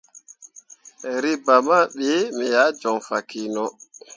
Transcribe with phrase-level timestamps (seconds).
[1.23, 3.65] Reba ma ɓii me ah joŋ fah kino.